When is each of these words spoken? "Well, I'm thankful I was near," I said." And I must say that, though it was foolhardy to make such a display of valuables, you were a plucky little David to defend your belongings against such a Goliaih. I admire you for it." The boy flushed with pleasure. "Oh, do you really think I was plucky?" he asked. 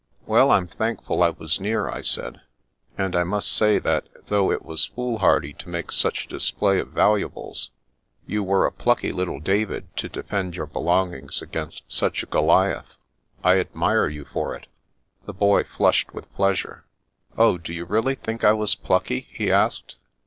"Well, 0.25 0.49
I'm 0.49 0.65
thankful 0.65 1.21
I 1.21 1.29
was 1.29 1.59
near," 1.61 1.87
I 1.87 2.01
said." 2.01 2.41
And 2.97 3.15
I 3.15 3.23
must 3.23 3.51
say 3.51 3.77
that, 3.77 4.07
though 4.29 4.51
it 4.51 4.65
was 4.65 4.85
foolhardy 4.87 5.53
to 5.53 5.69
make 5.69 5.91
such 5.91 6.25
a 6.25 6.29
display 6.29 6.79
of 6.79 6.87
valuables, 6.87 7.69
you 8.25 8.43
were 8.43 8.65
a 8.65 8.71
plucky 8.71 9.11
little 9.11 9.39
David 9.39 9.95
to 9.97 10.09
defend 10.09 10.55
your 10.55 10.65
belongings 10.65 11.39
against 11.43 11.83
such 11.87 12.23
a 12.23 12.25
Goliaih. 12.25 12.83
I 13.43 13.59
admire 13.59 14.07
you 14.07 14.25
for 14.25 14.55
it." 14.55 14.65
The 15.27 15.33
boy 15.35 15.65
flushed 15.65 16.15
with 16.15 16.33
pleasure. 16.33 16.83
"Oh, 17.37 17.59
do 17.59 17.71
you 17.71 17.85
really 17.85 18.15
think 18.15 18.43
I 18.43 18.53
was 18.53 18.73
plucky?" 18.73 19.27
he 19.37 19.51
asked. 19.51 19.97